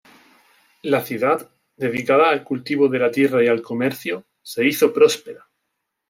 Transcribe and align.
La 0.81 1.01
ciudad, 1.01 1.51
dedicada 1.77 2.31
al 2.31 2.43
cultivo 2.43 2.87
de 2.87 2.97
la 2.97 3.11
tierra 3.11 3.43
y 3.43 3.47
al 3.47 3.61
comercio, 3.61 4.25
se 4.41 4.65
hizo 4.65 4.91
próspera. 4.91 5.47